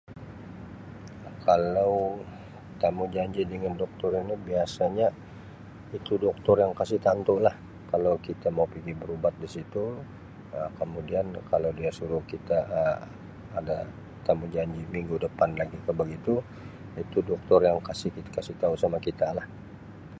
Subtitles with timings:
[1.45, 1.93] Kalau
[2.81, 5.07] temujanji dengan Doktor ini biasanya
[5.97, 7.53] itu Doktor yang kasi tantu lah
[7.93, 9.85] kalau kita mau pigi berubat di situ
[10.57, 12.99] Um kemudian kalau dia suruh kita Um
[13.59, 13.77] ada
[14.27, 16.33] temujanji minggu depan lagi kah begitu
[17.03, 19.45] itu Doktor yang kasi-kasi tau sama kita lah.